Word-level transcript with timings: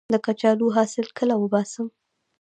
د 0.13 0.15
کچالو 0.25 0.67
حاصل 0.75 1.07
کله 1.17 1.35
وباسم؟ 1.37 1.87